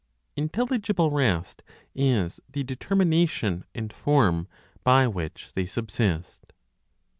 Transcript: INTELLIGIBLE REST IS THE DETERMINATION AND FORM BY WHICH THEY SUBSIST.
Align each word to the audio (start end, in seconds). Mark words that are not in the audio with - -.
INTELLIGIBLE 0.35 1.11
REST 1.11 1.61
IS 1.93 2.39
THE 2.51 2.63
DETERMINATION 2.63 3.65
AND 3.75 3.93
FORM 3.93 4.47
BY 4.83 5.05
WHICH 5.07 5.51
THEY 5.53 5.67
SUBSIST. 5.67 6.53